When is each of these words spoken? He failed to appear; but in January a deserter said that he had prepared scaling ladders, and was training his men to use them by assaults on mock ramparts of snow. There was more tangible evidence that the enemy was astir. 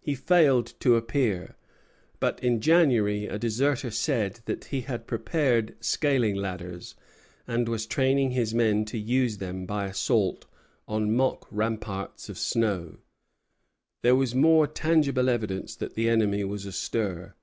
He 0.00 0.14
failed 0.14 0.74
to 0.78 0.94
appear; 0.94 1.56
but 2.20 2.38
in 2.38 2.60
January 2.60 3.26
a 3.26 3.36
deserter 3.36 3.90
said 3.90 4.38
that 4.44 4.66
he 4.66 4.82
had 4.82 5.08
prepared 5.08 5.74
scaling 5.80 6.36
ladders, 6.36 6.94
and 7.48 7.68
was 7.68 7.84
training 7.84 8.30
his 8.30 8.54
men 8.54 8.84
to 8.84 8.96
use 8.96 9.38
them 9.38 9.66
by 9.66 9.86
assaults 9.88 10.46
on 10.86 11.16
mock 11.16 11.48
ramparts 11.50 12.28
of 12.28 12.38
snow. 12.38 12.98
There 14.02 14.14
was 14.14 14.36
more 14.36 14.68
tangible 14.68 15.28
evidence 15.28 15.74
that 15.74 15.94
the 15.94 16.08
enemy 16.08 16.44
was 16.44 16.64
astir. 16.64 17.34